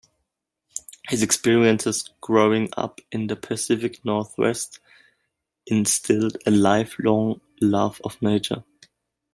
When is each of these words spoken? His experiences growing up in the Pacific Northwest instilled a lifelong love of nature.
His 1.09 1.21
experiences 1.21 2.09
growing 2.21 2.69
up 2.75 3.01
in 3.11 3.27
the 3.27 3.35
Pacific 3.35 4.03
Northwest 4.03 4.79
instilled 5.67 6.37
a 6.43 6.49
lifelong 6.49 7.39
love 7.61 8.01
of 8.03 8.19
nature. 8.19 8.63